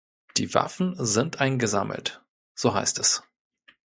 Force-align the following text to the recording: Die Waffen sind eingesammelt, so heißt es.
Die 0.37 0.55
Waffen 0.55 0.95
sind 1.05 1.39
eingesammelt, 1.41 2.25
so 2.55 2.73
heißt 2.73 2.97
es. 2.97 3.21